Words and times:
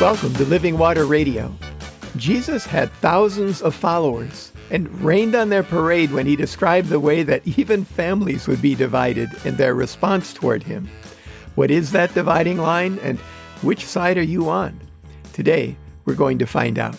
Welcome 0.00 0.32
to 0.36 0.46
Living 0.46 0.78
Water 0.78 1.04
Radio. 1.04 1.54
Jesus 2.16 2.64
had 2.64 2.90
thousands 2.90 3.60
of 3.60 3.74
followers 3.74 4.50
and 4.70 4.88
rained 5.02 5.34
on 5.34 5.50
their 5.50 5.62
parade 5.62 6.10
when 6.10 6.24
he 6.24 6.36
described 6.36 6.88
the 6.88 6.98
way 6.98 7.22
that 7.22 7.46
even 7.46 7.84
families 7.84 8.48
would 8.48 8.62
be 8.62 8.74
divided 8.74 9.28
in 9.44 9.56
their 9.56 9.74
response 9.74 10.32
toward 10.32 10.62
him. 10.62 10.88
What 11.54 11.70
is 11.70 11.92
that 11.92 12.14
dividing 12.14 12.56
line 12.56 12.98
and 13.00 13.18
which 13.60 13.84
side 13.84 14.16
are 14.16 14.22
you 14.22 14.48
on? 14.48 14.80
Today, 15.34 15.76
we're 16.06 16.14
going 16.14 16.38
to 16.38 16.46
find 16.46 16.78
out. 16.78 16.96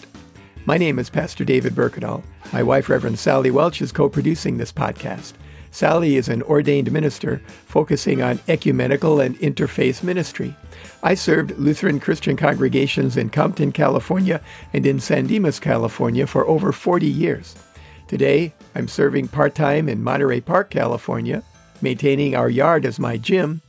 My 0.68 0.78
name 0.78 1.00
is 1.00 1.10
Pastor 1.10 1.44
David 1.44 1.74
Berkedal. 1.74 2.22
My 2.54 2.62
wife, 2.62 2.88
Reverend 2.88 3.18
Sally 3.18 3.50
Welch, 3.50 3.82
is 3.82 3.92
co 3.92 4.10
producing 4.10 4.58
this 4.58 4.72
podcast. 4.72 5.34
Sally 5.72 6.18
is 6.18 6.28
an 6.28 6.44
ordained 6.44 6.92
minister 6.92 7.42
focusing 7.66 8.22
on 8.22 8.40
ecumenical 8.50 9.22
and 9.22 9.40
interfaith 9.40 10.04
ministry. 10.04 10.54
I 11.02 11.16
served 11.16 11.58
Lutheran 11.58 12.00
Christian 12.00 12.36
congregations 12.36 13.16
in 13.16 13.30
Compton, 13.30 13.72
California, 13.72 14.42
and 14.74 14.86
in 14.86 15.00
San 15.00 15.28
Dimas, 15.28 15.60
California 15.60 16.28
for 16.28 16.46
over 16.46 16.72
40 16.72 17.08
years. 17.08 17.56
Today, 18.08 18.54
I'm 18.76 18.90
serving 18.90 19.30
part 19.30 19.56
time 19.56 19.88
in 19.88 20.04
Monterey 20.04 20.42
Park, 20.42 20.70
California, 20.70 21.42
maintaining 21.82 22.36
our 22.36 22.50
yard 22.50 22.86
as 22.86 23.00
my 23.00 23.16
gym, 23.16 23.62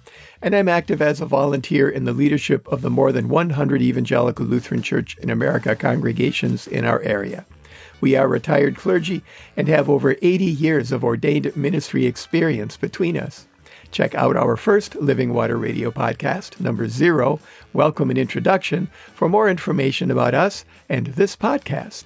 and 0.43 0.57
I'm 0.57 0.69
active 0.69 1.01
as 1.01 1.21
a 1.21 1.27
volunteer 1.27 1.89
in 1.89 2.05
the 2.05 2.13
leadership 2.13 2.67
of 2.67 2.83
the 2.83 2.91
more 2.91 3.13
than 3.13 3.29
100 3.29 3.81
Evangelical 3.81 4.45
Lutheran 4.45 4.83
Church 4.83 5.17
in 5.19 5.31
America 5.31 5.77
congregations 5.77 6.67
in 6.67 6.85
our 6.85 7.01
area. 7.03 7.47
We 8.03 8.17
are 8.17 8.27
retired 8.27 8.77
clergy 8.77 9.23
and 9.57 9.69
have 9.69 9.89
over 9.89 10.17
80 10.21 10.45
years 10.45 10.91
of 10.91 11.05
ordained 11.05 11.57
ministry 11.57 12.05
experience 12.05 12.77
between 12.77 13.17
us. 13.17 13.47
Check 13.93 14.17
out 14.17 14.37
our 14.37 14.57
first 14.57 14.97
Living 14.97 15.33
Water 15.33 15.57
Radio 15.57 15.93
podcast, 15.93 16.59
number 16.59 16.89
zero, 16.89 17.39
Welcome 17.73 18.11
and 18.11 18.19
Introduction, 18.19 18.91
for 19.15 19.29
more 19.29 19.49
information 19.49 20.11
about 20.11 20.35
us 20.35 20.65
and 20.89 21.07
this 21.07 21.37
podcast. 21.37 22.03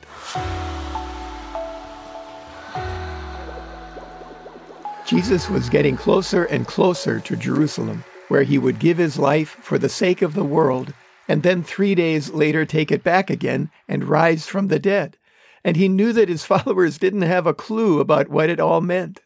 Jesus 5.06 5.48
was 5.48 5.70
getting 5.70 5.96
closer 5.96 6.44
and 6.44 6.66
closer 6.66 7.20
to 7.20 7.36
Jerusalem, 7.36 8.04
where 8.28 8.42
he 8.42 8.58
would 8.58 8.78
give 8.80 8.98
his 8.98 9.18
life 9.18 9.56
for 9.62 9.78
the 9.78 9.88
sake 9.88 10.20
of 10.20 10.34
the 10.34 10.44
world, 10.44 10.92
and 11.26 11.42
then 11.42 11.62
three 11.62 11.94
days 11.94 12.32
later 12.32 12.66
take 12.66 12.92
it 12.92 13.02
back 13.02 13.30
again 13.30 13.70
and 13.88 14.04
rise 14.04 14.46
from 14.46 14.68
the 14.68 14.78
dead 14.78 15.16
and 15.66 15.76
he 15.76 15.88
knew 15.88 16.12
that 16.12 16.28
his 16.28 16.44
followers 16.52 16.96
didn't 16.96 17.22
have 17.22 17.46
a 17.46 17.52
clue 17.52 17.98
about 17.98 18.28
what 18.28 18.48
it 18.48 18.60
all 18.60 18.80
meant. 18.80 19.20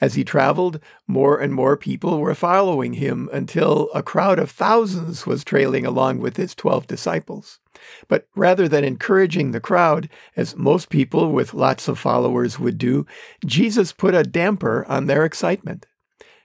As 0.00 0.14
he 0.14 0.24
traveled, 0.24 0.80
more 1.06 1.38
and 1.38 1.54
more 1.54 1.76
people 1.76 2.18
were 2.18 2.34
following 2.34 2.94
him 2.94 3.30
until 3.32 3.88
a 3.94 4.02
crowd 4.02 4.40
of 4.40 4.50
thousands 4.50 5.24
was 5.24 5.44
trailing 5.44 5.86
along 5.86 6.18
with 6.18 6.36
his 6.36 6.56
twelve 6.56 6.88
disciples. 6.88 7.60
But 8.08 8.26
rather 8.34 8.66
than 8.66 8.82
encouraging 8.82 9.52
the 9.52 9.60
crowd, 9.60 10.08
as 10.36 10.56
most 10.56 10.88
people 10.88 11.30
with 11.30 11.54
lots 11.54 11.86
of 11.86 12.00
followers 12.00 12.58
would 12.58 12.76
do, 12.76 13.06
Jesus 13.46 13.92
put 13.92 14.16
a 14.16 14.24
damper 14.24 14.84
on 14.88 15.06
their 15.06 15.24
excitement. 15.24 15.86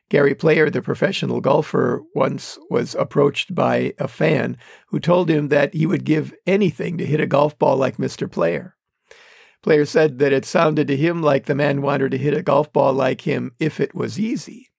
Gary 0.09 0.35
Player, 0.35 0.69
the 0.69 0.83
professional 0.83 1.41
golfer, 1.41 2.03
once 2.13 2.59
was 2.69 2.93
approached 2.93 3.55
by 3.55 3.93
a 3.97 4.07
fan 4.07 4.57
who 4.89 4.99
told 4.99 5.29
him 5.29 5.47
that 5.47 5.73
he 5.73 5.87
would 5.87 6.03
give 6.03 6.33
anything 6.45 6.99
to 6.99 7.05
hit 7.05 7.19
a 7.19 7.27
golf 7.27 7.57
ball 7.57 7.75
like 7.75 7.97
Mr. 7.97 8.31
Player. 8.31 8.75
Player 9.61 9.85
said 9.85 10.19
that 10.19 10.31
it 10.31 10.45
sounded 10.45 10.87
to 10.87 10.95
him 10.95 11.21
like 11.21 11.45
the 11.45 11.55
man 11.55 11.81
wanted 11.81 12.11
to 12.11 12.17
hit 12.17 12.33
a 12.33 12.41
golf 12.41 12.71
ball 12.71 12.93
like 12.93 13.21
him 13.21 13.51
if 13.59 13.79
it 13.79 13.93
was 13.93 14.19
easy. 14.19 14.69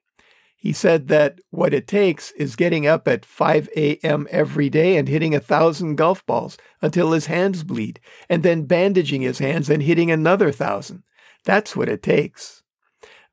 He 0.57 0.73
said 0.73 1.09
that 1.09 1.41
what 1.51 1.73
it 1.73 1.87
takes 1.87 2.33
is 2.33 2.55
getting 2.55 2.87
up 2.87 3.09
at 3.09 3.25
5 3.25 3.69
a.m. 3.77 4.27
every 4.31 4.69
day 4.69 4.99
and 4.99 5.09
hitting 5.09 5.35
a 5.35 5.41
thousand 5.41 5.97
golf 5.97 6.25
balls 6.27 6.59
until 6.83 7.13
his 7.13 7.27
hands 7.27 7.65
bleed, 7.65 7.99
and 8.29 8.43
then 8.43 8.67
bandaging 8.67 9.23
his 9.23 9.39
hands 9.39 9.71
and 9.71 9.83
hitting 9.83 10.11
another 10.11 10.53
thousand. 10.53 11.03
That's 11.45 11.75
what 11.75 11.89
it 11.89 12.03
takes. 12.03 12.63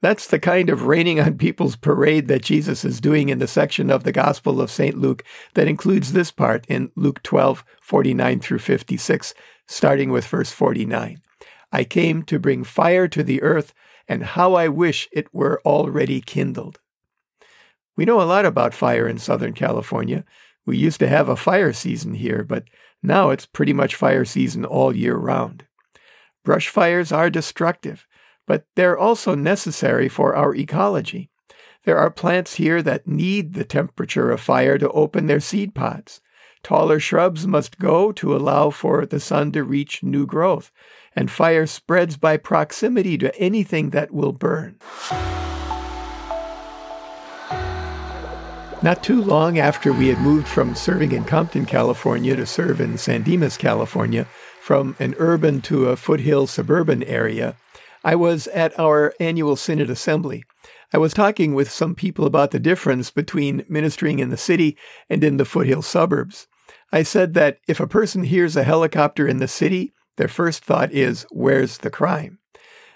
That's 0.01 0.27
the 0.27 0.39
kind 0.39 0.69
of 0.69 0.83
raining 0.83 1.19
on 1.19 1.38
people's 1.38 1.75
parade 1.75 2.27
that 2.29 2.43
Jesus 2.43 2.85
is 2.85 3.01
doing 3.01 3.29
in 3.29 3.39
the 3.39 3.47
section 3.47 3.89
of 3.89 4.03
the 4.03 4.11
Gospel 4.11 4.61
of 4.61 4.72
St. 4.72 4.97
Luke 4.97 5.23
that 5.55 5.67
includes 5.67 6.13
this 6.13 6.31
part 6.31 6.66
in 6.67 6.91
Luke 6.95 7.23
12, 7.23 7.66
49 7.81 8.39
through 8.39 8.59
56, 8.59 9.33
starting 9.66 10.11
with 10.11 10.25
verse 10.25 10.51
49. 10.51 11.19
I 11.72 11.83
came 11.83 12.23
to 12.23 12.39
bring 12.39 12.63
fire 12.63 13.07
to 13.09 13.23
the 13.23 13.41
earth, 13.41 13.73
and 14.07 14.23
how 14.23 14.53
I 14.53 14.67
wish 14.67 15.09
it 15.11 15.33
were 15.33 15.61
already 15.66 16.22
kindled. 16.22 16.79
We 17.95 18.05
know 18.05 18.22
a 18.22 18.23
lot 18.23 18.45
about 18.45 18.73
fire 18.73 19.07
in 19.07 19.17
Southern 19.17 19.53
California. 19.53 20.23
We 20.66 20.78
used 20.78 21.00
to 21.00 21.07
have 21.07 21.29
a 21.29 21.35
fire 21.35 21.73
season 21.73 22.13
here, 22.13 22.44
but 22.44 22.66
now 23.01 23.31
it's 23.31 23.45
pretty 23.45 23.73
much 23.73 23.95
fire 23.95 24.25
season 24.25 24.66
all 24.66 24.95
year 24.95 25.16
round. 25.16 25.66
Brush 26.44 26.69
fires 26.69 27.11
are 27.11 27.29
destructive, 27.29 28.07
but 28.45 28.66
they're 28.75 28.97
also 28.97 29.35
necessary 29.35 30.07
for 30.07 30.35
our 30.35 30.55
ecology. 30.55 31.29
There 31.84 31.97
are 31.97 32.11
plants 32.11 32.55
here 32.55 32.81
that 32.84 33.07
need 33.07 33.53
the 33.53 33.66
temperature 33.66 34.31
of 34.31 34.41
fire 34.41 34.78
to 34.78 34.89
open 34.91 35.28
their 35.28 35.39
seed 35.39 35.73
pods. 35.73 36.22
Taller 36.67 37.00
shrubs 37.00 37.47
must 37.47 37.79
go 37.79 38.11
to 38.11 38.35
allow 38.35 38.72
for 38.72 39.05
the 39.05 39.22
sun 39.22 39.53
to 39.53 39.63
reach 39.63 40.03
new 40.03 40.25
growth, 40.25 40.69
and 41.16 41.31
fire 41.31 41.66
spreads 41.66 42.17
by 42.17 42.35
proximity 42.35 43.17
to 43.19 43.33
anything 43.39 43.91
that 43.91 44.11
will 44.11 44.33
burn. 44.33 44.75
Not 48.83 49.01
too 49.01 49.22
long 49.22 49.57
after 49.57 49.94
we 49.94 50.09
had 50.09 50.19
moved 50.19 50.45
from 50.45 50.75
serving 50.75 51.13
in 51.13 51.23
Compton, 51.23 51.66
California 51.66 52.35
to 52.35 52.45
serve 52.45 52.81
in 52.81 52.97
San 52.97 53.23
Dimas, 53.23 53.55
California, 53.55 54.28
from 54.59 54.97
an 54.99 55.16
urban 55.19 55.61
to 55.61 55.85
a 55.85 55.95
foothill 55.95 56.47
suburban 56.47 57.01
area, 57.03 57.55
I 58.03 58.16
was 58.16 58.47
at 58.47 58.78
our 58.78 59.13
annual 59.22 59.55
Synod 59.55 59.89
Assembly. 59.89 60.44
I 60.94 60.97
was 60.97 61.13
talking 61.13 61.53
with 61.53 61.72
some 61.72 61.95
people 61.95 62.25
about 62.25 62.51
the 62.51 62.59
difference 62.59 63.09
between 63.09 63.63
ministering 63.69 64.19
in 64.19 64.31
the 64.31 64.35
city 64.35 64.75
and 65.09 65.23
in 65.23 65.38
the 65.38 65.45
foothill 65.45 65.81
suburbs. 65.81 66.47
I 66.91 67.03
said 67.03 67.33
that 67.33 67.59
if 67.67 67.79
a 67.79 67.87
person 67.87 68.23
hears 68.23 68.55
a 68.55 68.63
helicopter 68.63 69.27
in 69.27 69.37
the 69.37 69.47
city, 69.47 69.93
their 70.15 70.27
first 70.27 70.63
thought 70.63 70.91
is, 70.91 71.25
where's 71.29 71.79
the 71.79 71.89
crime? 71.89 72.39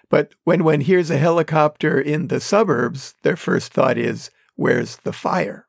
But 0.09 0.33
when 0.43 0.63
one 0.63 0.81
hears 0.81 1.09
a 1.09 1.17
helicopter 1.17 1.99
in 1.99 2.27
the 2.27 2.39
suburbs, 2.39 3.15
their 3.23 3.35
first 3.35 3.73
thought 3.73 3.97
is, 3.97 4.29
where's 4.55 4.97
the 4.97 5.13
fire? 5.13 5.67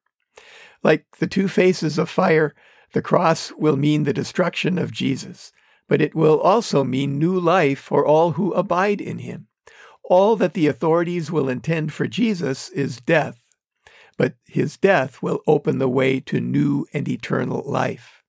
Like 0.82 1.06
the 1.18 1.26
two 1.26 1.48
faces 1.48 1.98
of 1.98 2.10
fire, 2.10 2.54
the 2.92 3.02
cross 3.02 3.52
will 3.52 3.76
mean 3.76 4.04
the 4.04 4.12
destruction 4.12 4.78
of 4.78 4.92
Jesus, 4.92 5.52
but 5.88 6.02
it 6.02 6.14
will 6.14 6.40
also 6.40 6.84
mean 6.84 7.18
new 7.18 7.38
life 7.38 7.78
for 7.78 8.04
all 8.04 8.32
who 8.32 8.52
abide 8.52 9.00
in 9.00 9.18
him. 9.18 9.46
All 10.04 10.36
that 10.36 10.54
the 10.54 10.66
authorities 10.66 11.30
will 11.30 11.48
intend 11.48 11.92
for 11.92 12.06
Jesus 12.06 12.68
is 12.70 13.00
death, 13.00 13.41
but 14.22 14.34
his 14.46 14.76
death 14.76 15.20
will 15.20 15.40
open 15.48 15.78
the 15.78 15.88
way 15.88 16.20
to 16.20 16.40
new 16.40 16.86
and 16.94 17.08
eternal 17.08 17.60
life. 17.66 18.22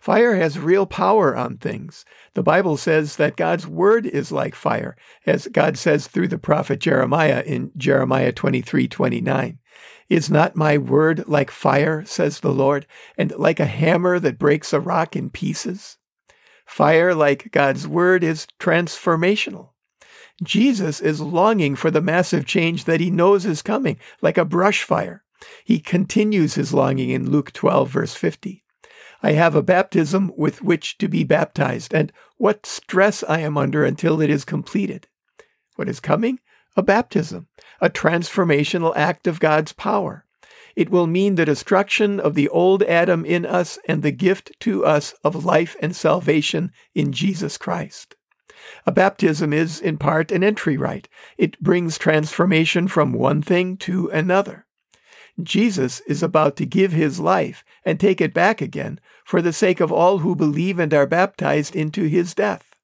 Fire 0.00 0.36
has 0.36 0.60
real 0.60 0.86
power 0.86 1.36
on 1.36 1.56
things. 1.56 2.04
The 2.34 2.42
Bible 2.44 2.76
says 2.76 3.16
that 3.16 3.34
God's 3.34 3.66
word 3.66 4.06
is 4.06 4.30
like 4.30 4.54
fire, 4.54 4.96
as 5.26 5.48
God 5.48 5.76
says 5.76 6.06
through 6.06 6.28
the 6.28 6.38
prophet 6.38 6.78
Jeremiah 6.78 7.42
in 7.44 7.72
Jeremiah 7.76 8.30
23 8.30 8.86
29. 8.86 9.58
Is 10.08 10.30
not 10.30 10.54
my 10.54 10.78
word 10.78 11.24
like 11.26 11.50
fire, 11.50 12.04
says 12.04 12.38
the 12.38 12.52
Lord, 12.52 12.86
and 13.18 13.32
like 13.32 13.58
a 13.58 13.66
hammer 13.66 14.20
that 14.20 14.38
breaks 14.38 14.72
a 14.72 14.78
rock 14.78 15.16
in 15.16 15.30
pieces? 15.30 15.98
Fire, 16.64 17.12
like 17.12 17.50
God's 17.50 17.88
word, 17.88 18.22
is 18.22 18.46
transformational. 18.60 19.70
Jesus 20.44 21.00
is 21.00 21.20
longing 21.20 21.74
for 21.74 21.90
the 21.90 22.00
massive 22.00 22.46
change 22.46 22.84
that 22.84 23.00
he 23.00 23.10
knows 23.10 23.44
is 23.44 23.62
coming, 23.62 23.98
like 24.22 24.38
a 24.38 24.44
brush 24.44 24.84
fire. 24.84 25.23
He 25.64 25.78
continues 25.78 26.54
his 26.54 26.74
longing 26.74 27.10
in 27.10 27.30
Luke 27.30 27.52
12, 27.52 27.90
verse 27.90 28.14
50. 28.14 28.64
I 29.22 29.32
have 29.32 29.54
a 29.54 29.62
baptism 29.62 30.32
with 30.36 30.62
which 30.62 30.98
to 30.98 31.08
be 31.08 31.24
baptized, 31.24 31.94
and 31.94 32.12
what 32.36 32.66
stress 32.66 33.24
I 33.26 33.40
am 33.40 33.56
under 33.56 33.84
until 33.84 34.20
it 34.20 34.30
is 34.30 34.44
completed. 34.44 35.08
What 35.76 35.88
is 35.88 36.00
coming? 36.00 36.40
A 36.76 36.82
baptism, 36.82 37.48
a 37.80 37.88
transformational 37.88 38.92
act 38.96 39.26
of 39.26 39.40
God's 39.40 39.72
power. 39.72 40.26
It 40.76 40.90
will 40.90 41.06
mean 41.06 41.36
the 41.36 41.44
destruction 41.44 42.18
of 42.18 42.34
the 42.34 42.48
old 42.48 42.82
Adam 42.82 43.24
in 43.24 43.46
us 43.46 43.78
and 43.86 44.02
the 44.02 44.10
gift 44.10 44.52
to 44.60 44.84
us 44.84 45.14
of 45.22 45.44
life 45.44 45.76
and 45.80 45.94
salvation 45.94 46.72
in 46.94 47.12
Jesus 47.12 47.56
Christ. 47.56 48.16
A 48.86 48.92
baptism 48.92 49.52
is, 49.52 49.80
in 49.80 49.98
part, 49.98 50.32
an 50.32 50.42
entry 50.42 50.76
rite. 50.76 51.08
It 51.38 51.60
brings 51.60 51.96
transformation 51.96 52.88
from 52.88 53.12
one 53.12 53.40
thing 53.40 53.76
to 53.78 54.08
another. 54.08 54.63
Jesus 55.42 56.00
is 56.00 56.22
about 56.22 56.56
to 56.56 56.66
give 56.66 56.92
his 56.92 57.18
life 57.18 57.64
and 57.84 57.98
take 57.98 58.20
it 58.20 58.32
back 58.32 58.60
again 58.60 59.00
for 59.24 59.42
the 59.42 59.52
sake 59.52 59.80
of 59.80 59.90
all 59.90 60.18
who 60.18 60.36
believe 60.36 60.78
and 60.78 60.94
are 60.94 61.06
baptized 61.06 61.74
into 61.74 62.04
his 62.04 62.34
death. 62.34 62.74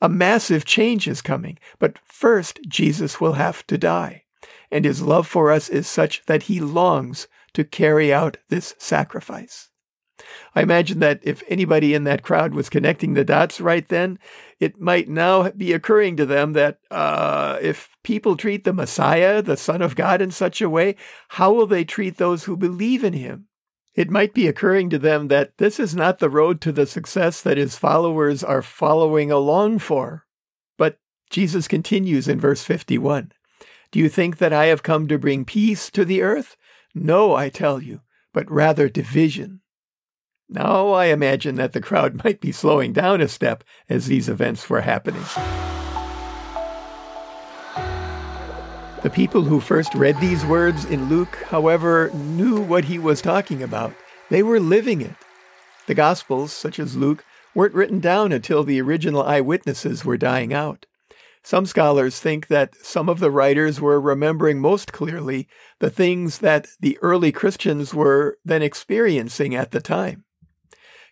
A 0.00 0.08
massive 0.08 0.64
change 0.64 1.08
is 1.08 1.22
coming, 1.22 1.58
but 1.78 1.98
first 2.04 2.60
Jesus 2.68 3.20
will 3.20 3.34
have 3.34 3.66
to 3.66 3.78
die, 3.78 4.24
and 4.70 4.84
his 4.84 5.02
love 5.02 5.26
for 5.26 5.50
us 5.50 5.68
is 5.68 5.88
such 5.88 6.22
that 6.26 6.44
he 6.44 6.60
longs 6.60 7.26
to 7.54 7.64
carry 7.64 8.12
out 8.12 8.36
this 8.48 8.74
sacrifice. 8.78 9.70
I 10.54 10.62
imagine 10.62 11.00
that 11.00 11.20
if 11.22 11.42
anybody 11.48 11.94
in 11.94 12.04
that 12.04 12.22
crowd 12.22 12.54
was 12.54 12.68
connecting 12.68 13.14
the 13.14 13.24
dots 13.24 13.60
right 13.60 13.86
then, 13.88 14.18
it 14.60 14.80
might 14.80 15.08
now 15.08 15.50
be 15.50 15.72
occurring 15.72 16.16
to 16.16 16.26
them 16.26 16.52
that 16.52 16.78
uh, 16.90 17.58
if 17.60 17.88
people 18.04 18.36
treat 18.36 18.64
the 18.64 18.72
Messiah, 18.72 19.42
the 19.42 19.56
Son 19.56 19.82
of 19.82 19.96
God, 19.96 20.22
in 20.22 20.30
such 20.30 20.60
a 20.60 20.70
way, 20.70 20.94
how 21.30 21.52
will 21.52 21.66
they 21.66 21.84
treat 21.84 22.16
those 22.16 22.44
who 22.44 22.56
believe 22.56 23.02
in 23.02 23.14
him? 23.14 23.48
It 23.94 24.10
might 24.10 24.34
be 24.34 24.48
occurring 24.48 24.90
to 24.90 24.98
them 24.98 25.28
that 25.28 25.58
this 25.58 25.78
is 25.78 25.94
not 25.94 26.18
the 26.18 26.30
road 26.30 26.60
to 26.62 26.72
the 26.72 26.86
success 26.86 27.40
that 27.42 27.56
his 27.56 27.76
followers 27.76 28.42
are 28.42 28.62
following 28.62 29.30
along 29.30 29.80
for. 29.80 30.26
But 30.76 30.98
Jesus 31.30 31.68
continues 31.68 32.28
in 32.28 32.40
verse 32.40 32.62
51 32.64 33.32
Do 33.90 33.98
you 33.98 34.08
think 34.08 34.38
that 34.38 34.52
I 34.52 34.66
have 34.66 34.82
come 34.82 35.08
to 35.08 35.18
bring 35.18 35.44
peace 35.44 35.90
to 35.90 36.04
the 36.04 36.22
earth? 36.22 36.56
No, 36.94 37.34
I 37.34 37.48
tell 37.48 37.82
you, 37.82 38.00
but 38.32 38.50
rather 38.50 38.88
division. 38.88 39.60
Now 40.48 40.90
I 40.90 41.06
imagine 41.06 41.56
that 41.56 41.72
the 41.72 41.80
crowd 41.80 42.14
might 42.24 42.40
be 42.40 42.52
slowing 42.52 42.92
down 42.92 43.20
a 43.20 43.28
step 43.28 43.64
as 43.88 44.06
these 44.06 44.28
events 44.28 44.68
were 44.68 44.82
happening. 44.82 45.24
The 49.02 49.10
people 49.10 49.42
who 49.42 49.60
first 49.60 49.94
read 49.94 50.18
these 50.18 50.46
words 50.46 50.86
in 50.86 51.10
Luke, 51.10 51.36
however, 51.48 52.10
knew 52.14 52.60
what 52.60 52.86
he 52.86 52.98
was 52.98 53.20
talking 53.20 53.62
about. 53.62 53.92
They 54.30 54.42
were 54.42 54.58
living 54.58 55.02
it. 55.02 55.14
The 55.86 55.94
Gospels, 55.94 56.52
such 56.52 56.78
as 56.78 56.96
Luke, 56.96 57.22
weren't 57.54 57.74
written 57.74 58.00
down 58.00 58.32
until 58.32 58.64
the 58.64 58.80
original 58.80 59.22
eyewitnesses 59.22 60.06
were 60.06 60.16
dying 60.16 60.54
out. 60.54 60.86
Some 61.42 61.66
scholars 61.66 62.18
think 62.18 62.46
that 62.46 62.74
some 62.82 63.10
of 63.10 63.20
the 63.20 63.30
writers 63.30 63.78
were 63.78 64.00
remembering 64.00 64.58
most 64.58 64.94
clearly 64.94 65.46
the 65.78 65.90
things 65.90 66.38
that 66.38 66.68
the 66.80 66.98
early 67.02 67.30
Christians 67.30 67.92
were 67.92 68.38
then 68.46 68.62
experiencing 68.62 69.54
at 69.54 69.70
the 69.70 69.80
time. 69.80 70.23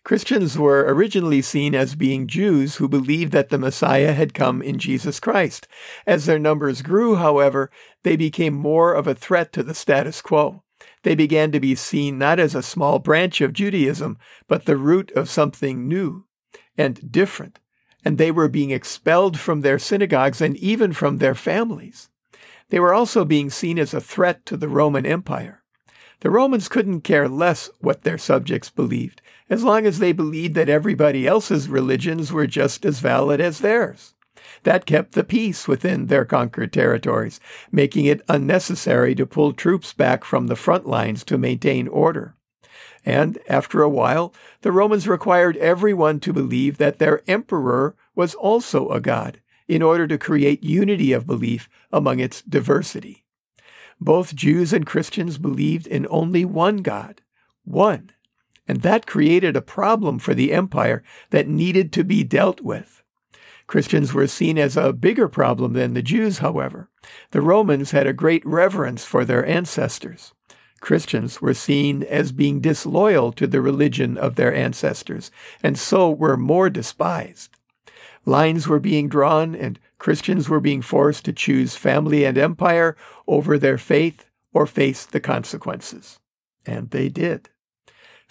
Christians 0.03 0.57
were 0.57 0.83
originally 0.93 1.41
seen 1.41 1.73
as 1.73 1.95
being 1.95 2.27
Jews 2.27 2.75
who 2.75 2.89
believed 2.89 3.31
that 3.31 3.47
the 3.47 3.57
Messiah 3.57 4.11
had 4.11 4.33
come 4.33 4.61
in 4.61 4.77
Jesus 4.77 5.17
Christ. 5.17 5.65
As 6.05 6.25
their 6.25 6.39
numbers 6.39 6.81
grew, 6.81 7.15
however, 7.15 7.71
they 8.03 8.17
became 8.17 8.53
more 8.53 8.93
of 8.93 9.07
a 9.07 9.15
threat 9.15 9.53
to 9.53 9.63
the 9.63 9.73
status 9.73 10.21
quo. 10.21 10.61
They 11.03 11.15
began 11.15 11.53
to 11.53 11.59
be 11.61 11.73
seen 11.73 12.17
not 12.17 12.37
as 12.37 12.53
a 12.53 12.61
small 12.61 12.99
branch 12.99 13.39
of 13.39 13.53
Judaism, 13.53 14.17
but 14.49 14.65
the 14.65 14.75
root 14.75 15.09
of 15.11 15.29
something 15.29 15.87
new 15.87 16.25
and 16.77 17.09
different. 17.09 17.59
And 18.03 18.17
they 18.17 18.31
were 18.31 18.49
being 18.49 18.71
expelled 18.71 19.39
from 19.39 19.61
their 19.61 19.79
synagogues 19.79 20.41
and 20.41 20.57
even 20.57 20.91
from 20.91 21.19
their 21.19 21.35
families. 21.35 22.09
They 22.67 22.79
were 22.81 22.93
also 22.93 23.23
being 23.23 23.49
seen 23.49 23.79
as 23.79 23.93
a 23.93 24.01
threat 24.01 24.45
to 24.47 24.57
the 24.57 24.67
Roman 24.67 25.05
Empire. 25.05 25.63
The 26.19 26.29
Romans 26.29 26.67
couldn't 26.67 27.01
care 27.01 27.29
less 27.29 27.69
what 27.79 28.03
their 28.03 28.17
subjects 28.17 28.69
believed 28.69 29.21
as 29.49 29.63
long 29.63 29.85
as 29.85 29.99
they 29.99 30.11
believed 30.11 30.55
that 30.55 30.69
everybody 30.69 31.27
else's 31.27 31.67
religions 31.67 32.31
were 32.31 32.47
just 32.47 32.85
as 32.85 32.99
valid 32.99 33.39
as 33.41 33.59
theirs. 33.59 34.13
That 34.63 34.85
kept 34.85 35.13
the 35.13 35.23
peace 35.23 35.67
within 35.67 36.07
their 36.07 36.25
conquered 36.25 36.73
territories, 36.73 37.39
making 37.71 38.05
it 38.05 38.21
unnecessary 38.27 39.15
to 39.15 39.25
pull 39.25 39.53
troops 39.53 39.93
back 39.93 40.23
from 40.23 40.47
the 40.47 40.55
front 40.55 40.87
lines 40.87 41.23
to 41.25 41.37
maintain 41.37 41.87
order. 41.87 42.35
And 43.05 43.37
after 43.49 43.81
a 43.81 43.89
while, 43.89 44.33
the 44.61 44.71
Romans 44.71 45.07
required 45.07 45.57
everyone 45.57 46.19
to 46.21 46.33
believe 46.33 46.77
that 46.77 46.99
their 46.99 47.21
emperor 47.27 47.95
was 48.15 48.33
also 48.35 48.89
a 48.89 49.01
god 49.01 49.41
in 49.67 49.81
order 49.81 50.07
to 50.07 50.17
create 50.17 50.63
unity 50.63 51.11
of 51.11 51.27
belief 51.27 51.69
among 51.91 52.19
its 52.19 52.41
diversity. 52.41 53.25
Both 53.99 54.35
Jews 54.35 54.73
and 54.73 54.85
Christians 54.85 55.37
believed 55.37 55.87
in 55.87 56.07
only 56.09 56.45
one 56.45 56.77
God, 56.77 57.21
one 57.63 58.11
and 58.67 58.81
that 58.81 59.05
created 59.05 59.55
a 59.55 59.61
problem 59.61 60.19
for 60.19 60.33
the 60.33 60.53
empire 60.53 61.03
that 61.29 61.47
needed 61.47 61.91
to 61.93 62.03
be 62.03 62.23
dealt 62.23 62.61
with. 62.61 63.03
Christians 63.67 64.13
were 64.13 64.27
seen 64.27 64.57
as 64.57 64.77
a 64.77 64.93
bigger 64.93 65.27
problem 65.27 65.73
than 65.73 65.93
the 65.93 66.01
Jews, 66.01 66.39
however. 66.39 66.89
The 67.31 67.41
Romans 67.41 67.91
had 67.91 68.07
a 68.07 68.13
great 68.13 68.45
reverence 68.45 69.05
for 69.05 69.25
their 69.25 69.45
ancestors. 69.45 70.33
Christians 70.79 71.41
were 71.41 71.53
seen 71.53 72.03
as 72.03 72.33
being 72.33 72.59
disloyal 72.59 73.31
to 73.33 73.47
the 73.47 73.61
religion 73.61 74.17
of 74.17 74.35
their 74.35 74.53
ancestors, 74.53 75.31
and 75.63 75.79
so 75.79 76.09
were 76.11 76.35
more 76.35 76.69
despised. 76.69 77.51
Lines 78.25 78.67
were 78.67 78.79
being 78.79 79.07
drawn, 79.07 79.55
and 79.55 79.79
Christians 79.97 80.49
were 80.49 80.59
being 80.59 80.81
forced 80.81 81.23
to 81.25 81.33
choose 81.33 81.75
family 81.75 82.25
and 82.25 82.37
empire 82.37 82.97
over 83.27 83.57
their 83.57 83.77
faith 83.77 84.25
or 84.53 84.67
face 84.67 85.05
the 85.05 85.21
consequences. 85.21 86.19
And 86.65 86.89
they 86.91 87.09
did. 87.09 87.49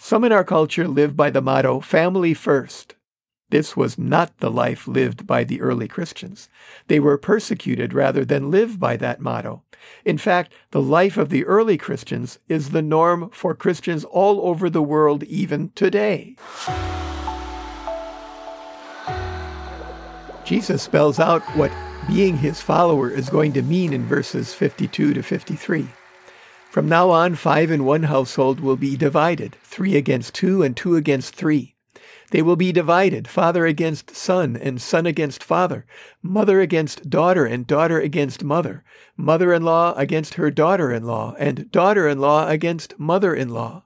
Some 0.05 0.25
in 0.25 0.33
our 0.33 0.43
culture 0.43 0.85
live 0.85 1.15
by 1.15 1.29
the 1.29 1.41
motto, 1.41 1.79
family 1.79 2.33
first. 2.33 2.95
This 3.51 3.77
was 3.77 3.97
not 3.97 4.37
the 4.39 4.51
life 4.51 4.85
lived 4.85 5.25
by 5.25 5.45
the 5.45 5.61
early 5.61 5.87
Christians. 5.87 6.49
They 6.87 6.99
were 6.99 7.17
persecuted 7.17 7.93
rather 7.93 8.25
than 8.25 8.51
live 8.51 8.81
by 8.81 8.97
that 8.97 9.21
motto. 9.21 9.63
In 10.03 10.17
fact, 10.17 10.51
the 10.71 10.81
life 10.81 11.15
of 11.15 11.29
the 11.29 11.45
early 11.45 11.77
Christians 11.77 12.37
is 12.49 12.71
the 12.71 12.81
norm 12.81 13.29
for 13.29 13.55
Christians 13.55 14.03
all 14.03 14.45
over 14.45 14.69
the 14.69 14.81
world 14.81 15.23
even 15.23 15.69
today. 15.73 16.35
Jesus 20.43 20.83
spells 20.83 21.17
out 21.17 21.43
what 21.55 21.71
being 22.09 22.35
his 22.35 22.59
follower 22.59 23.09
is 23.09 23.29
going 23.29 23.53
to 23.53 23.61
mean 23.61 23.93
in 23.93 24.05
verses 24.05 24.53
52 24.53 25.13
to 25.13 25.23
53. 25.23 25.87
From 26.73 26.89
now 26.89 27.11
on, 27.11 27.35
five 27.35 27.69
in 27.69 27.85
one 27.85 28.01
household 28.01 28.59
will 28.59 28.77
be 28.77 28.97
divided, 28.97 29.57
three 29.61 29.95
against 29.95 30.33
two 30.33 30.63
and 30.63 30.75
two 30.75 30.95
against 30.95 31.35
three. 31.35 31.75
They 32.31 32.41
will 32.41 32.55
be 32.55 32.71
divided, 32.71 33.27
father 33.27 33.67
against 33.67 34.15
son 34.15 34.57
and 34.57 34.81
son 34.81 35.05
against 35.05 35.43
father, 35.43 35.85
mother 36.23 36.61
against 36.61 37.11
daughter 37.11 37.45
and 37.45 37.67
daughter 37.67 37.99
against 37.99 38.43
mother, 38.43 38.83
mother 39.15 39.53
in 39.53 39.61
law 39.61 39.93
against 39.97 40.33
her 40.33 40.49
daughter 40.49 40.91
in 40.91 41.03
law, 41.03 41.35
and 41.37 41.69
daughter 41.71 42.07
in 42.07 42.17
law 42.17 42.49
against 42.49 42.97
mother 42.97 43.35
in 43.35 43.49
law. 43.49 43.83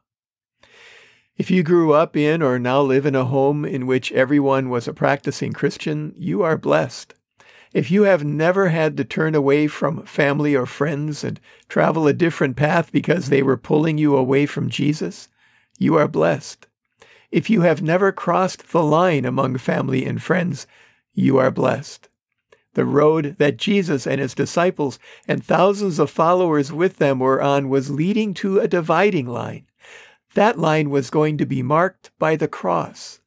If 1.36 1.51
you 1.51 1.63
grew 1.63 1.92
up 1.92 2.16
in 2.16 2.42
or 2.42 2.57
now 2.57 2.81
live 2.81 3.06
in 3.06 3.16
a 3.16 3.25
home 3.25 3.66
in 3.66 3.86
which 3.86 4.13
everyone 4.13 4.69
was 4.69 4.88
a 4.88 4.94
practicing 4.94 5.51
Christian, 5.51 6.13
you 6.16 6.42
are 6.42 6.57
blessed. 6.57 7.13
If 7.73 7.91
you 7.91 8.03
have 8.03 8.23
never 8.23 8.69
had 8.69 8.95
to 8.97 9.03
turn 9.03 9.35
away 9.35 9.67
from 9.67 10.05
family 10.05 10.55
or 10.55 10.65
friends 10.65 11.23
and 11.23 11.39
travel 11.67 12.07
a 12.07 12.13
different 12.13 12.55
path 12.55 12.91
because 12.91 13.29
they 13.29 13.43
were 13.43 13.57
pulling 13.57 13.97
you 13.97 14.15
away 14.15 14.45
from 14.45 14.69
Jesus, 14.69 15.27
you 15.77 15.95
are 15.95 16.07
blessed. 16.07 16.67
If 17.29 17.50
you 17.50 17.62
have 17.62 17.81
never 17.81 18.12
crossed 18.12 18.71
the 18.71 18.83
line 18.83 19.25
among 19.25 19.57
family 19.57 20.05
and 20.05 20.21
friends, 20.21 20.65
you 21.13 21.38
are 21.38 21.51
blessed. 21.51 22.07
The 22.74 22.86
road 22.86 23.36
that 23.38 23.57
Jesus 23.57 24.07
and 24.07 24.21
his 24.21 24.33
disciples 24.33 24.97
and 25.27 25.43
thousands 25.43 26.00
of 26.00 26.09
followers 26.09 26.71
with 26.71 26.97
them 26.97 27.19
were 27.19 27.41
on 27.41 27.69
was 27.69 27.89
leading 27.89 28.33
to 28.36 28.59
a 28.59 28.67
dividing 28.67 29.25
line. 29.25 29.65
That 30.36 30.59
line 30.59 30.89
was 30.89 31.09
going 31.09 31.38
to 31.39 31.45
be 31.45 31.63
marked 31.63 32.12
by 32.19 32.36
the 32.36 32.47
cross. 32.47 33.19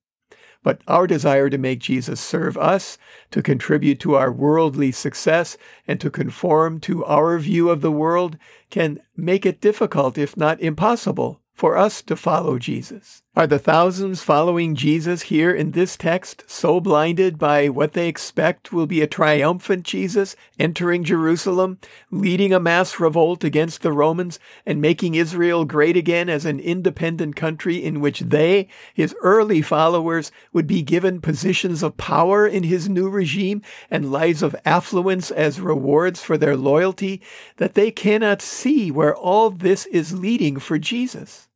But 0.63 0.83
our 0.87 1.07
desire 1.07 1.49
to 1.49 1.57
make 1.59 1.79
Jesus 1.79 2.21
serve 2.21 2.57
us, 2.59 2.99
to 3.31 3.43
contribute 3.43 3.99
to 4.01 4.15
our 4.15 4.31
worldly 4.31 4.93
success, 4.93 5.57
and 5.89 5.99
to 6.01 6.11
conform 6.11 6.81
to 6.81 7.05
our 7.05 7.39
view 7.39 7.71
of 7.71 7.81
the 7.81 7.91
world 7.91 8.37
can 8.69 9.01
make 9.17 9.47
it 9.47 9.61
difficult, 9.61 10.19
if 10.19 10.37
not 10.37 10.61
impossible, 10.61 11.41
for 11.55 11.77
us 11.77 12.03
to 12.03 12.17
follow 12.17 12.59
Jesus. 12.59 13.23
Are 13.37 13.47
the 13.47 13.61
thousands 13.61 14.25
following 14.25 14.75
Jesus 14.75 15.23
here 15.23 15.53
in 15.53 15.71
this 15.71 15.97
text 15.97 16.43
so 16.49 16.81
blinded 16.81 17.39
by 17.39 17.69
what 17.69 17.93
they 17.93 18.09
expect 18.09 18.73
will 18.73 18.89
be 18.89 19.03
a 19.03 19.07
triumphant 19.07 19.85
Jesus 19.85 20.35
entering 20.59 21.05
Jerusalem, 21.05 21.79
leading 22.11 22.53
a 22.53 22.59
mass 22.59 22.99
revolt 22.99 23.45
against 23.45 23.83
the 23.83 23.93
Romans, 23.93 24.41
and 24.67 24.81
making 24.81 25.15
Israel 25.15 25.65
great 25.65 25.97
again 25.97 26.29
as 26.29 26.45
an 26.45 26.59
independent 26.59 27.37
country 27.37 27.77
in 27.77 28.01
which 28.01 28.19
they, 28.19 28.67
his 28.95 29.15
early 29.23 29.63
followers, 29.63 30.33
would 30.53 30.67
be 30.67 30.83
given 30.83 31.21
positions 31.21 31.85
of 31.85 31.97
power 31.97 32.49
in 32.49 32.65
his 32.65 32.89
new 32.89 33.09
regime 33.09 33.63
and 33.93 34.11
lives 34.11 34.43
of 34.43 34.57
affluence 34.65 35.31
as 35.31 35.61
rewards 35.61 36.21
for 36.21 36.37
their 36.37 36.57
loyalty, 36.57 37.23
that 37.59 37.75
they 37.75 37.93
cannot 37.93 38.43
see 38.43 38.91
where 38.91 39.15
all 39.15 39.51
this 39.51 39.87
is 39.87 40.19
leading 40.19 40.59
for 40.59 40.81
Jesus? 40.81 41.47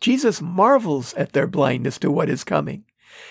Jesus 0.00 0.42
marvels 0.42 1.14
at 1.14 1.32
their 1.32 1.46
blindness 1.46 1.98
to 1.98 2.10
what 2.10 2.28
is 2.28 2.44
coming. 2.44 2.84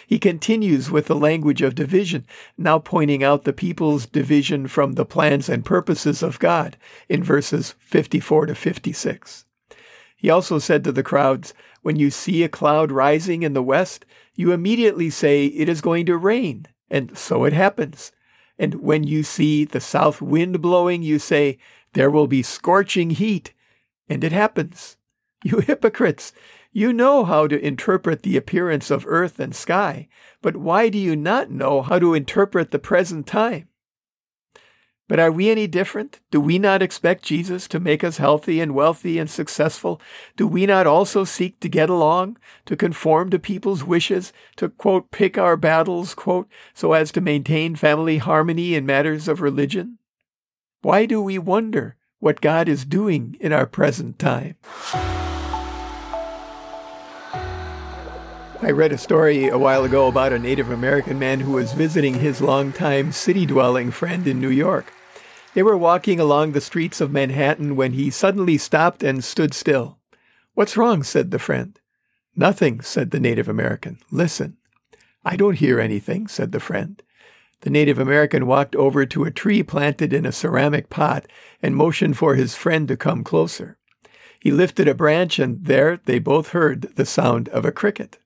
He 0.07 0.17
continues 0.17 0.89
with 0.89 1.05
the 1.05 1.15
language 1.15 1.61
of 1.61 1.75
division, 1.75 2.25
now 2.57 2.79
pointing 2.79 3.23
out 3.23 3.43
the 3.43 3.53
people's 3.53 4.05
division 4.07 4.67
from 4.67 4.93
the 4.93 5.05
plans 5.05 5.47
and 5.47 5.63
purposes 5.63 6.23
of 6.23 6.39
God 6.39 6.77
in 7.07 7.23
verses 7.23 7.75
54 7.79 8.47
to 8.47 8.55
56. 8.55 9.45
He 10.15 10.29
also 10.29 10.57
said 10.57 10.83
to 10.83 10.91
the 10.91 11.03
crowds, 11.03 11.53
When 11.83 11.97
you 11.97 12.09
see 12.09 12.43
a 12.43 12.49
cloud 12.49 12.91
rising 12.91 13.43
in 13.43 13.53
the 13.53 13.61
west, 13.61 14.05
you 14.33 14.51
immediately 14.51 15.11
say, 15.11 15.45
It 15.45 15.69
is 15.69 15.81
going 15.81 16.07
to 16.07 16.17
rain. 16.17 16.65
And 16.89 17.15
so 17.17 17.43
it 17.43 17.53
happens. 17.53 18.11
And 18.57 18.75
when 18.75 19.03
you 19.03 19.21
see 19.21 19.65
the 19.65 19.81
south 19.81 20.21
wind 20.21 20.61
blowing, 20.61 21.03
you 21.03 21.19
say, 21.19 21.59
There 21.93 22.09
will 22.09 22.27
be 22.27 22.41
scorching 22.41 23.11
heat. 23.11 23.53
And 24.09 24.23
it 24.23 24.31
happens. 24.31 24.97
You 25.45 25.59
hypocrites! 25.59 26.33
You 26.71 26.91
know 26.91 27.23
how 27.23 27.45
to 27.45 27.63
interpret 27.63 28.23
the 28.23 28.35
appearance 28.35 28.89
of 28.89 29.05
earth 29.07 29.39
and 29.39 29.55
sky, 29.55 30.07
but 30.41 30.57
why 30.57 30.89
do 30.89 30.97
you 30.97 31.15
not 31.15 31.51
know 31.51 31.83
how 31.83 31.99
to 31.99 32.15
interpret 32.15 32.71
the 32.71 32.79
present 32.79 33.27
time? 33.27 33.67
But 35.07 35.19
are 35.19 35.31
we 35.31 35.51
any 35.51 35.67
different? 35.67 36.19
Do 36.31 36.41
we 36.41 36.57
not 36.57 36.81
expect 36.81 37.23
Jesus 37.23 37.67
to 37.67 37.79
make 37.79 38.03
us 38.03 38.17
healthy 38.17 38.59
and 38.59 38.73
wealthy 38.73 39.19
and 39.19 39.29
successful? 39.29 40.01
Do 40.35 40.47
we 40.47 40.65
not 40.65 40.87
also 40.87 41.23
seek 41.23 41.59
to 41.59 41.69
get 41.69 41.91
along, 41.91 42.39
to 42.65 42.75
conform 42.75 43.29
to 43.29 43.37
people's 43.37 43.83
wishes, 43.83 44.33
to, 44.55 44.69
quote, 44.69 45.11
pick 45.11 45.37
our 45.37 45.55
battles, 45.55 46.15
quote, 46.15 46.49
so 46.73 46.93
as 46.93 47.11
to 47.11 47.21
maintain 47.21 47.75
family 47.75 48.17
harmony 48.17 48.73
in 48.73 48.83
matters 48.83 49.27
of 49.27 49.41
religion? 49.41 49.99
Why 50.81 51.05
do 51.05 51.21
we 51.21 51.37
wonder 51.37 51.97
what 52.17 52.41
God 52.41 52.67
is 52.67 52.83
doing 52.83 53.37
in 53.39 53.53
our 53.53 53.67
present 53.67 54.17
time? 54.17 54.55
I 58.61 58.71
read 58.71 58.93
a 58.93 58.97
story 58.97 59.49
a 59.49 59.57
while 59.57 59.83
ago 59.83 60.07
about 60.07 60.31
a 60.31 60.39
Native 60.39 60.71
American 60.71 61.19
man 61.19 61.41
who 61.41 61.51
was 61.51 61.73
visiting 61.73 62.13
his 62.13 62.41
longtime 62.41 63.11
city 63.11 63.45
dwelling 63.45 63.91
friend 63.91 64.25
in 64.25 64.39
New 64.39 64.49
York. 64.49 64.93
They 65.53 65.61
were 65.61 65.77
walking 65.77 66.19
along 66.19 66.51
the 66.53 66.61
streets 66.61 67.01
of 67.01 67.11
Manhattan 67.11 67.75
when 67.75 67.93
he 67.93 68.09
suddenly 68.09 68.57
stopped 68.57 69.03
and 69.03 69.23
stood 69.23 69.53
still. 69.53 69.99
What's 70.53 70.77
wrong? 70.77 71.03
said 71.03 71.31
the 71.31 71.39
friend. 71.39 71.79
Nothing, 72.35 72.79
said 72.81 73.11
the 73.11 73.19
Native 73.19 73.49
American. 73.49 73.99
Listen. 74.09 74.57
I 75.25 75.35
don't 75.35 75.57
hear 75.57 75.79
anything, 75.79 76.27
said 76.27 76.51
the 76.51 76.59
friend. 76.59 77.03
The 77.61 77.69
Native 77.69 77.99
American 77.99 78.47
walked 78.47 78.75
over 78.75 79.05
to 79.05 79.25
a 79.25 79.31
tree 79.31 79.63
planted 79.63 80.13
in 80.13 80.25
a 80.25 80.31
ceramic 80.31 80.89
pot 80.89 81.27
and 81.61 81.75
motioned 81.75 82.17
for 82.17 82.35
his 82.35 82.55
friend 82.55 82.87
to 82.87 82.97
come 82.97 83.23
closer. 83.23 83.77
He 84.39 84.51
lifted 84.51 84.87
a 84.87 84.93
branch, 84.93 85.39
and 85.39 85.65
there 85.65 85.99
they 86.05 86.19
both 86.19 86.49
heard 86.49 86.83
the 86.95 87.05
sound 87.05 87.49
of 87.49 87.65
a 87.65 87.71
cricket. 87.71 88.17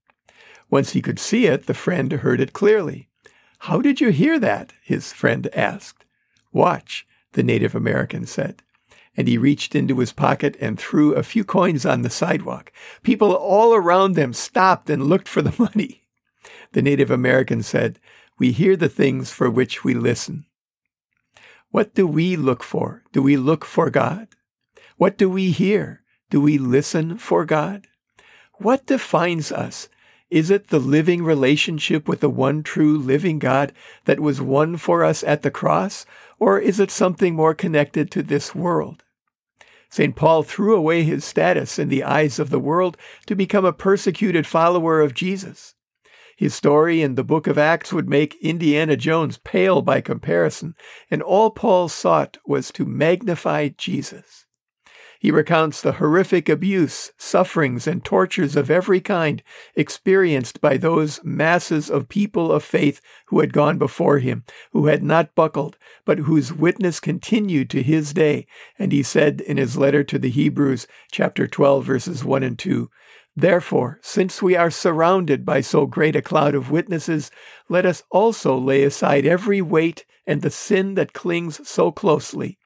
Once 0.70 0.92
he 0.92 1.02
could 1.02 1.20
see 1.20 1.46
it, 1.46 1.66
the 1.66 1.74
friend 1.74 2.12
heard 2.12 2.40
it 2.40 2.54
clearly. 2.54 3.08
How 3.64 3.82
did 3.82 4.00
you 4.00 4.10
hear 4.10 4.40
that? 4.40 4.74
his 4.82 5.12
friend 5.12 5.50
asked. 5.54 6.06
Watch, 6.52 7.06
the 7.34 7.44
Native 7.44 7.76
American 7.76 8.26
said. 8.26 8.64
And 9.18 9.28
he 9.28 9.38
reached 9.38 9.76
into 9.76 10.00
his 10.00 10.14
pocket 10.14 10.56
and 10.62 10.80
threw 10.80 11.14
a 11.14 11.24
few 11.24 11.44
coins 11.44 11.86
on 11.86 12.04
the 12.04 12.10
sidewalk. 12.10 12.72
People 13.04 13.34
all 13.34 13.74
around 13.74 14.14
them 14.14 14.34
stopped 14.34 14.90
and 14.90 15.08
looked 15.08 15.28
for 15.28 15.42
the 15.42 15.56
money. 15.60 16.04
The 16.72 16.82
Native 16.82 17.12
American 17.12 17.64
said, 17.64 18.00
We 18.38 18.52
hear 18.52 18.76
the 18.78 18.90
things 18.90 19.32
for 19.32 19.50
which 19.50 19.84
we 19.84 19.94
listen. 19.94 20.46
What 21.72 21.94
do 21.94 22.08
we 22.08 22.36
look 22.36 22.64
for? 22.64 23.04
Do 23.12 23.22
we 23.22 23.38
look 23.38 23.66
for 23.66 23.90
God? 23.90 24.30
What 24.98 25.18
do 25.18 25.30
we 25.30 25.52
hear? 25.52 26.02
Do 26.30 26.42
we 26.42 26.58
listen 26.58 27.18
for 27.18 27.46
God? 27.46 27.88
What 28.54 28.86
defines 28.86 29.52
us? 29.52 29.90
Is 30.30 30.52
it 30.52 30.68
the 30.68 30.80
living 30.80 31.24
relationship 31.24 32.08
with 32.08 32.20
the 32.20 32.30
one 32.30 32.62
true 32.62 32.98
living 32.98 33.40
God 33.40 33.74
that 34.06 34.20
was 34.20 34.40
won 34.40 34.78
for 34.78 35.04
us 35.04 35.24
at 35.24 35.42
the 35.42 35.50
cross? 35.50 36.06
Or 36.40 36.60
is 36.60 36.80
it 36.80 36.92
something 36.92 37.34
more 37.34 37.56
connected 37.56 38.12
to 38.12 38.22
this 38.22 38.54
world? 38.54 39.04
St. 39.90 40.16
Paul 40.16 40.44
threw 40.44 40.76
away 40.76 41.02
his 41.02 41.26
status 41.26 41.80
in 41.80 41.90
the 41.90 42.04
eyes 42.04 42.38
of 42.38 42.52
the 42.52 42.60
world 42.60 42.96
to 43.26 43.36
become 43.36 43.66
a 43.66 43.74
persecuted 43.74 44.46
follower 44.46 45.02
of 45.02 45.16
Jesus. 45.16 45.74
His 46.38 46.54
story 46.54 47.02
in 47.02 47.16
the 47.16 47.24
book 47.24 47.48
of 47.48 47.58
Acts 47.58 47.92
would 47.92 48.08
make 48.08 48.42
Indiana 48.42 48.96
Jones 48.96 49.40
pale 49.40 49.82
by 49.82 50.00
comparison, 50.00 50.76
and 51.10 51.24
all 51.24 51.50
Paul 51.50 51.90
sought 51.90 52.38
was 52.46 52.72
to 52.74 52.86
magnify 52.86 53.70
Jesus. 53.78 54.46
He 55.22 55.32
recounts 55.32 55.82
the 55.82 55.92
horrific 55.92 56.48
abuse, 56.48 57.12
sufferings, 57.18 57.88
and 57.88 58.06
tortures 58.06 58.56
of 58.56 58.72
every 58.72 59.02
kind 59.02 59.44
experienced 59.76 60.62
by 60.62 60.78
those 60.78 61.20
masses 61.26 61.90
of 61.90 62.08
people 62.08 62.54
of 62.54 62.64
faith 62.64 63.02
who 63.26 63.42
had 63.42 63.52
gone 63.52 63.78
before 63.78 64.20
him, 64.20 64.46
who 64.72 64.86
had 64.86 65.04
not 65.04 65.36
buckled, 65.36 65.78
but 66.06 66.20
whose 66.20 66.54
witness 66.54 67.02
continued 67.02 67.70
to 67.72 67.84
his 67.84 68.14
day. 68.14 68.48
And 68.78 68.94
he 68.94 69.04
said 69.04 69.42
in 69.42 69.58
his 69.58 69.76
letter 69.76 70.06
to 70.06 70.18
the 70.18 70.30
Hebrews, 70.30 70.88
chapter 71.12 71.48
12, 71.48 71.84
verses 71.84 72.24
1 72.24 72.42
and 72.42 72.58
2, 72.58 72.90
Therefore, 73.36 74.00
since 74.02 74.42
we 74.42 74.56
are 74.56 74.72
surrounded 74.72 75.46
by 75.46 75.60
so 75.60 75.86
great 75.86 76.16
a 76.16 76.22
cloud 76.22 76.56
of 76.56 76.72
witnesses, 76.72 77.30
let 77.68 77.86
us 77.86 78.04
also 78.10 78.58
lay 78.58 78.84
aside 78.84 79.26
every 79.26 79.62
weight 79.62 80.06
and 80.26 80.42
the 80.42 80.50
sin 80.50 80.96
that 80.96 81.12
clings 81.12 81.68
so 81.68 81.92
closely 81.92 82.58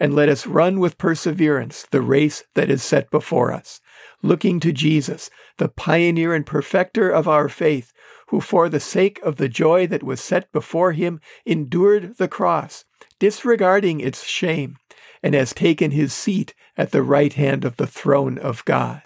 and 0.00 0.14
let 0.14 0.28
us 0.28 0.46
run 0.46 0.80
with 0.80 0.98
perseverance 0.98 1.86
the 1.90 2.00
race 2.00 2.44
that 2.54 2.70
is 2.70 2.82
set 2.82 3.10
before 3.10 3.52
us, 3.52 3.80
looking 4.22 4.60
to 4.60 4.72
Jesus, 4.72 5.30
the 5.58 5.68
pioneer 5.68 6.34
and 6.34 6.46
perfecter 6.46 7.10
of 7.10 7.28
our 7.28 7.48
faith, 7.48 7.92
who 8.28 8.40
for 8.40 8.68
the 8.68 8.80
sake 8.80 9.20
of 9.22 9.36
the 9.36 9.48
joy 9.48 9.86
that 9.86 10.02
was 10.02 10.20
set 10.20 10.50
before 10.52 10.92
him 10.92 11.20
endured 11.44 12.16
the 12.16 12.28
cross, 12.28 12.84
disregarding 13.18 14.00
its 14.00 14.24
shame, 14.24 14.76
and 15.22 15.34
has 15.34 15.52
taken 15.52 15.90
his 15.90 16.12
seat 16.12 16.54
at 16.76 16.90
the 16.90 17.02
right 17.02 17.34
hand 17.34 17.64
of 17.64 17.76
the 17.76 17.86
throne 17.86 18.38
of 18.38 18.64
God. 18.64 19.02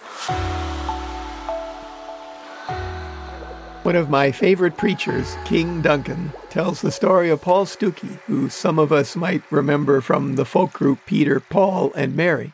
One 3.86 3.94
of 3.94 4.10
my 4.10 4.32
favorite 4.32 4.76
preachers, 4.76 5.36
King 5.44 5.80
Duncan, 5.80 6.32
tells 6.50 6.82
the 6.82 6.90
story 6.90 7.30
of 7.30 7.40
Paul 7.40 7.66
Stookey, 7.66 8.18
who 8.26 8.48
some 8.48 8.80
of 8.80 8.90
us 8.90 9.14
might 9.14 9.44
remember 9.48 10.00
from 10.00 10.34
the 10.34 10.44
folk 10.44 10.72
group 10.72 10.98
Peter, 11.06 11.38
Paul, 11.38 11.92
and 11.94 12.16
Mary. 12.16 12.52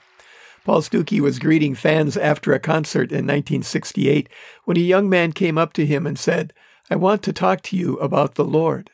Paul 0.67 0.83
Stookey 0.83 1.21
was 1.21 1.39
greeting 1.39 1.75
fans 1.75 2.19
after 2.19 2.53
a 2.53 2.61
concert 2.61 3.13
in 3.13 3.25
1968 3.25 4.29
when 4.65 4.77
a 4.77 4.81
young 4.81 5.09
man 5.09 5.33
came 5.33 5.57
up 5.57 5.73
to 5.73 5.87
him 5.87 6.07
and 6.07 6.19
said, 6.19 6.53
I 6.91 6.97
want 6.97 7.23
to 7.23 7.33
talk 7.33 7.63
to 7.63 7.79
you 7.79 7.97
about 7.97 8.35
the 8.35 8.45
Lord. 8.45 8.91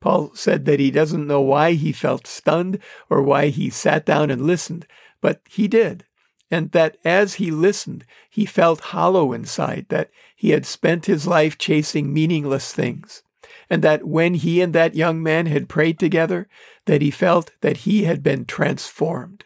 Paul 0.00 0.30
said 0.36 0.64
that 0.66 0.78
he 0.78 0.92
doesn't 0.92 1.26
know 1.26 1.40
why 1.40 1.72
he 1.72 1.90
felt 1.90 2.28
stunned 2.28 2.78
or 3.10 3.20
why 3.20 3.48
he 3.48 3.68
sat 3.68 4.06
down 4.06 4.30
and 4.30 4.46
listened, 4.46 4.86
but 5.20 5.40
he 5.48 5.66
did 5.66 6.04
and 6.50 6.72
that 6.72 6.96
as 7.04 7.34
he 7.34 7.50
listened, 7.50 8.04
he 8.28 8.46
felt 8.46 8.80
hollow 8.80 9.32
inside, 9.32 9.86
that 9.88 10.10
he 10.34 10.50
had 10.50 10.64
spent 10.64 11.06
his 11.06 11.26
life 11.26 11.58
chasing 11.58 12.12
meaningless 12.12 12.72
things, 12.72 13.22
and 13.68 13.82
that 13.82 14.06
when 14.06 14.34
he 14.34 14.60
and 14.60 14.74
that 14.74 14.94
young 14.94 15.22
man 15.22 15.46
had 15.46 15.68
prayed 15.68 15.98
together, 15.98 16.48
that 16.86 17.02
he 17.02 17.10
felt 17.10 17.50
that 17.60 17.78
he 17.78 18.04
had 18.04 18.22
been 18.22 18.44
transformed. 18.44 19.44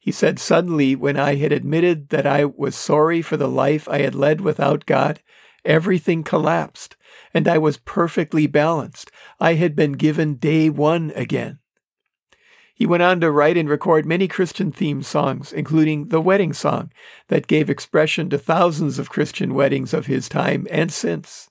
He 0.00 0.10
said, 0.10 0.40
Suddenly, 0.40 0.96
when 0.96 1.16
I 1.16 1.36
had 1.36 1.52
admitted 1.52 2.08
that 2.08 2.26
I 2.26 2.44
was 2.44 2.74
sorry 2.74 3.22
for 3.22 3.36
the 3.36 3.48
life 3.48 3.88
I 3.88 3.98
had 3.98 4.16
led 4.16 4.40
without 4.40 4.84
God, 4.84 5.20
everything 5.64 6.24
collapsed, 6.24 6.96
and 7.32 7.46
I 7.46 7.58
was 7.58 7.76
perfectly 7.76 8.48
balanced. 8.48 9.12
I 9.38 9.54
had 9.54 9.76
been 9.76 9.92
given 9.92 10.34
day 10.34 10.68
one 10.68 11.12
again. 11.14 11.60
He 12.82 12.86
went 12.86 13.04
on 13.04 13.20
to 13.20 13.30
write 13.30 13.56
and 13.56 13.68
record 13.68 14.04
many 14.04 14.26
Christian 14.26 14.72
themed 14.72 15.04
songs, 15.04 15.52
including 15.52 16.08
the 16.08 16.20
wedding 16.20 16.52
song 16.52 16.90
that 17.28 17.46
gave 17.46 17.70
expression 17.70 18.28
to 18.30 18.38
thousands 18.38 18.98
of 18.98 19.08
Christian 19.08 19.54
weddings 19.54 19.94
of 19.94 20.06
his 20.06 20.28
time 20.28 20.66
and 20.68 20.92
since. 20.92 21.48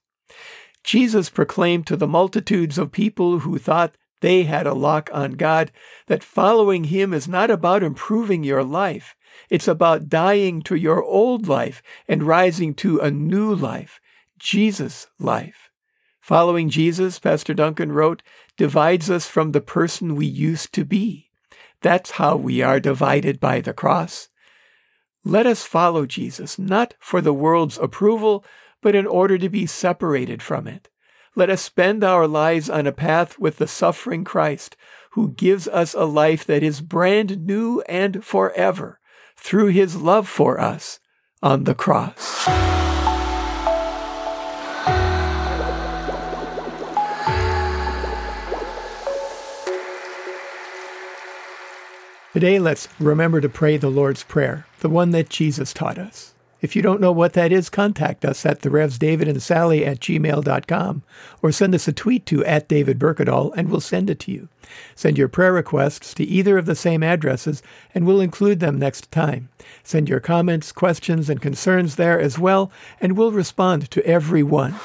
Jesus 0.83 1.29
proclaimed 1.29 1.87
to 1.87 1.95
the 1.95 2.05
multitudes 2.05 2.77
of 2.77 2.91
people 2.91 3.39
who 3.39 3.57
thought 3.57 3.95
they 4.19 4.43
had 4.43 4.67
a 4.67 4.73
lock 4.73 5.09
on 5.13 5.35
God 5.35 5.71
that 6.07 6.21
following 6.21 6.83
him 6.83 7.13
is 7.13 7.29
not 7.29 7.49
about 7.49 7.81
improving 7.81 8.43
your 8.43 8.65
life. 8.65 9.15
It's 9.49 9.69
about 9.69 10.09
dying 10.09 10.61
to 10.63 10.75
your 10.75 11.01
old 11.01 11.47
life 11.47 11.81
and 12.09 12.23
rising 12.23 12.73
to 12.83 12.99
a 12.99 13.09
new 13.09 13.55
life, 13.55 14.01
Jesus' 14.37 15.07
life. 15.17 15.70
Following 16.21 16.69
Jesus, 16.69 17.17
Pastor 17.17 17.55
Duncan 17.55 17.91
wrote, 17.91 18.21
divides 18.55 19.09
us 19.09 19.25
from 19.25 19.51
the 19.51 19.61
person 19.61 20.15
we 20.15 20.27
used 20.27 20.71
to 20.73 20.85
be. 20.85 21.31
That's 21.81 22.11
how 22.11 22.35
we 22.35 22.61
are 22.61 22.79
divided 22.79 23.39
by 23.39 23.59
the 23.59 23.73
cross. 23.73 24.29
Let 25.25 25.47
us 25.47 25.63
follow 25.63 26.05
Jesus, 26.05 26.59
not 26.59 26.93
for 26.99 27.21
the 27.21 27.33
world's 27.33 27.79
approval, 27.79 28.45
but 28.81 28.95
in 28.95 29.07
order 29.07 29.39
to 29.39 29.49
be 29.49 29.65
separated 29.65 30.43
from 30.43 30.67
it. 30.67 30.89
Let 31.35 31.49
us 31.49 31.61
spend 31.61 32.03
our 32.03 32.27
lives 32.27 32.69
on 32.69 32.85
a 32.85 32.91
path 32.91 33.39
with 33.39 33.57
the 33.57 33.67
suffering 33.67 34.23
Christ, 34.23 34.75
who 35.11 35.31
gives 35.31 35.67
us 35.67 35.93
a 35.93 36.05
life 36.05 36.45
that 36.45 36.61
is 36.61 36.81
brand 36.81 37.45
new 37.45 37.81
and 37.81 38.23
forever 38.23 38.99
through 39.37 39.67
his 39.67 39.95
love 39.95 40.27
for 40.27 40.59
us 40.59 40.99
on 41.41 41.63
the 41.63 41.75
cross. 41.75 42.90
Today, 52.33 52.59
let's 52.59 52.87
remember 52.97 53.41
to 53.41 53.49
pray 53.49 53.75
the 53.75 53.89
Lord's 53.89 54.23
Prayer, 54.23 54.65
the 54.79 54.87
one 54.87 55.11
that 55.11 55.29
Jesus 55.29 55.73
taught 55.73 55.97
us. 55.97 56.33
If 56.61 56.77
you 56.77 56.81
don't 56.81 57.01
know 57.01 57.11
what 57.11 57.33
that 57.33 57.51
is, 57.51 57.69
contact 57.69 58.23
us 58.23 58.45
at 58.45 58.61
the 58.61 58.69
Revs 58.69 58.97
David 58.97 59.27
and 59.27 59.43
Sally 59.43 59.85
at 59.85 59.99
gmail.com 59.99 61.03
or 61.41 61.51
send 61.51 61.75
us 61.75 61.89
a 61.89 61.91
tweet 61.91 62.25
to 62.27 62.45
at 62.45 62.69
David 62.69 62.97
Berkedal 62.97 63.51
and 63.57 63.67
we'll 63.67 63.81
send 63.81 64.09
it 64.09 64.19
to 64.21 64.31
you. 64.31 64.47
Send 64.95 65.17
your 65.17 65.27
prayer 65.27 65.51
requests 65.51 66.13
to 66.13 66.23
either 66.23 66.57
of 66.57 66.67
the 66.67 66.75
same 66.75 67.03
addresses 67.03 67.61
and 67.93 68.07
we'll 68.07 68.21
include 68.21 68.61
them 68.61 68.79
next 68.79 69.11
time. 69.11 69.49
Send 69.83 70.07
your 70.07 70.21
comments, 70.21 70.71
questions, 70.71 71.29
and 71.29 71.41
concerns 71.41 71.97
there 71.97 72.17
as 72.17 72.39
well, 72.39 72.71
and 73.01 73.17
we'll 73.17 73.33
respond 73.33 73.91
to 73.91 74.05
every 74.05 74.43
one. 74.43 74.75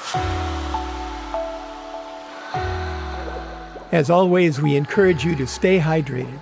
As 3.93 4.09
always, 4.09 4.59
we 4.59 4.75
encourage 4.75 5.23
you 5.23 5.33
to 5.37 5.47
stay 5.47 5.79
hydrated, 5.79 6.41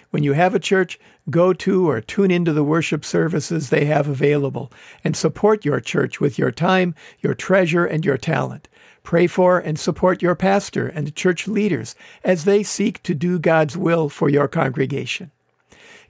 When 0.11 0.23
you 0.23 0.33
have 0.33 0.53
a 0.53 0.59
church, 0.59 0.99
go 1.29 1.53
to 1.53 1.89
or 1.89 2.01
tune 2.01 2.31
into 2.31 2.51
the 2.51 2.65
worship 2.65 3.05
services 3.05 3.69
they 3.69 3.85
have 3.85 4.09
available 4.09 4.69
and 5.05 5.15
support 5.15 5.63
your 5.63 5.79
church 5.79 6.19
with 6.19 6.37
your 6.37 6.51
time, 6.51 6.95
your 7.21 7.33
treasure, 7.33 7.85
and 7.85 8.05
your 8.05 8.17
talent. 8.17 8.67
Pray 9.03 9.25
for 9.25 9.57
and 9.57 9.79
support 9.79 10.21
your 10.21 10.35
pastor 10.35 10.87
and 10.87 11.15
church 11.15 11.47
leaders 11.47 11.95
as 12.25 12.43
they 12.43 12.61
seek 12.61 13.01
to 13.03 13.15
do 13.15 13.39
God's 13.39 13.77
will 13.77 14.09
for 14.09 14.29
your 14.29 14.49
congregation. 14.49 15.31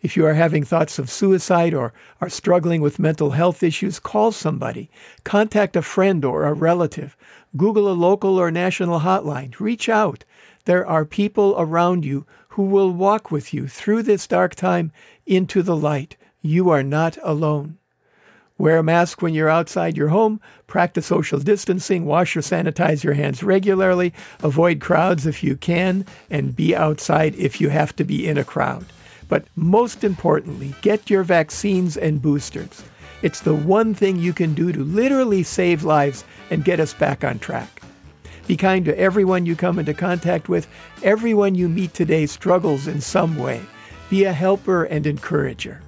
If 0.01 0.17
you 0.17 0.25
are 0.25 0.33
having 0.33 0.63
thoughts 0.63 0.97
of 0.97 1.11
suicide 1.11 1.75
or 1.75 1.93
are 2.19 2.29
struggling 2.29 2.81
with 2.81 2.97
mental 2.97 3.29
health 3.31 3.61
issues, 3.61 3.99
call 3.99 4.31
somebody. 4.31 4.89
Contact 5.23 5.75
a 5.75 5.83
friend 5.83 6.25
or 6.25 6.45
a 6.45 6.53
relative. 6.53 7.15
Google 7.55 7.87
a 7.87 7.93
local 7.93 8.39
or 8.39 8.49
national 8.49 9.01
hotline. 9.01 9.59
Reach 9.59 9.89
out. 9.89 10.23
There 10.65 10.85
are 10.87 11.05
people 11.05 11.53
around 11.57 12.03
you 12.03 12.25
who 12.51 12.63
will 12.63 12.91
walk 12.91 13.31
with 13.31 13.53
you 13.53 13.67
through 13.67 14.03
this 14.03 14.27
dark 14.27 14.55
time 14.55 14.91
into 15.25 15.63
the 15.63 15.75
light. 15.75 16.17
You 16.41 16.69
are 16.69 16.83
not 16.83 17.17
alone. 17.23 17.77
Wear 18.57 18.77
a 18.77 18.83
mask 18.83 19.21
when 19.21 19.33
you're 19.33 19.49
outside 19.49 19.95
your 19.95 20.09
home, 20.09 20.41
practice 20.67 21.05
social 21.05 21.39
distancing, 21.39 22.05
wash 22.05 22.35
or 22.35 22.41
sanitize 22.41 23.03
your 23.03 23.13
hands 23.13 23.41
regularly, 23.41 24.13
avoid 24.43 24.81
crowds 24.81 25.25
if 25.25 25.43
you 25.43 25.55
can, 25.55 26.05
and 26.29 26.55
be 26.55 26.75
outside 26.75 27.35
if 27.35 27.61
you 27.61 27.69
have 27.69 27.95
to 27.95 28.03
be 28.03 28.27
in 28.27 28.37
a 28.37 28.43
crowd. 28.43 28.85
But 29.29 29.45
most 29.55 30.03
importantly, 30.03 30.75
get 30.81 31.09
your 31.09 31.23
vaccines 31.23 31.95
and 31.95 32.21
boosters. 32.21 32.83
It's 33.21 33.39
the 33.39 33.55
one 33.55 33.93
thing 33.93 34.17
you 34.17 34.33
can 34.33 34.53
do 34.53 34.73
to 34.73 34.83
literally 34.83 35.43
save 35.43 35.83
lives 35.83 36.25
and 36.49 36.65
get 36.65 36.81
us 36.81 36.93
back 36.93 37.23
on 37.23 37.39
track. 37.39 37.80
Be 38.47 38.57
kind 38.57 38.85
to 38.85 38.97
everyone 38.97 39.45
you 39.45 39.55
come 39.55 39.79
into 39.79 39.93
contact 39.93 40.49
with. 40.49 40.67
Everyone 41.03 41.55
you 41.55 41.69
meet 41.69 41.93
today 41.93 42.25
struggles 42.25 42.87
in 42.87 43.01
some 43.01 43.37
way. 43.37 43.61
Be 44.09 44.23
a 44.25 44.33
helper 44.33 44.83
and 44.83 45.05
encourager. 45.05 45.81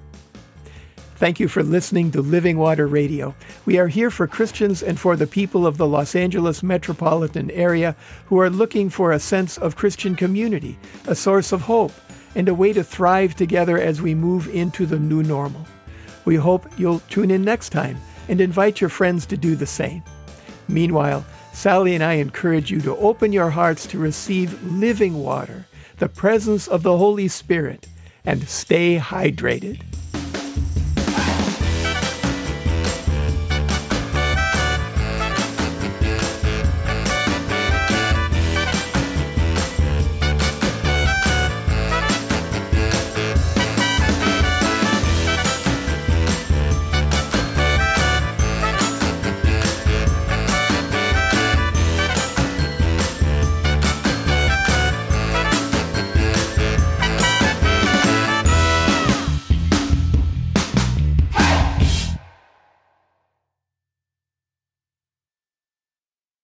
Thank 1.16 1.38
you 1.38 1.46
for 1.46 1.62
listening 1.62 2.10
to 2.10 2.22
Living 2.22 2.58
Water 2.58 2.86
Radio. 2.86 3.34
We 3.66 3.78
are 3.78 3.86
here 3.86 4.10
for 4.10 4.26
Christians 4.26 4.82
and 4.82 4.98
for 4.98 5.14
the 5.14 5.26
people 5.26 5.66
of 5.66 5.76
the 5.76 5.86
Los 5.86 6.16
Angeles 6.16 6.62
metropolitan 6.62 7.50
area 7.52 7.94
who 8.26 8.40
are 8.40 8.50
looking 8.50 8.90
for 8.90 9.12
a 9.12 9.20
sense 9.20 9.56
of 9.58 9.76
Christian 9.76 10.16
community, 10.16 10.76
a 11.06 11.14
source 11.14 11.52
of 11.52 11.60
hope, 11.60 11.92
and 12.34 12.48
a 12.48 12.54
way 12.54 12.72
to 12.72 12.82
thrive 12.82 13.36
together 13.36 13.78
as 13.78 14.02
we 14.02 14.14
move 14.14 14.52
into 14.52 14.86
the 14.86 14.98
new 14.98 15.22
normal. 15.22 15.64
We 16.24 16.36
hope 16.36 16.66
you'll 16.76 17.00
tune 17.10 17.30
in 17.30 17.44
next 17.44 17.68
time 17.70 17.96
and 18.28 18.40
invite 18.40 18.80
your 18.80 18.90
friends 18.90 19.24
to 19.26 19.36
do 19.36 19.54
the 19.54 19.66
same. 19.66 20.02
Meanwhile, 20.68 21.24
Sally 21.54 21.94
and 21.94 22.02
I 22.02 22.14
encourage 22.14 22.70
you 22.70 22.80
to 22.80 22.96
open 22.96 23.32
your 23.32 23.48
hearts 23.48 23.86
to 23.86 23.98
receive 23.98 24.60
living 24.64 25.22
water, 25.22 25.66
the 25.98 26.08
presence 26.08 26.66
of 26.66 26.82
the 26.82 26.98
Holy 26.98 27.28
Spirit, 27.28 27.86
and 28.24 28.48
stay 28.48 28.98
hydrated. 28.98 29.80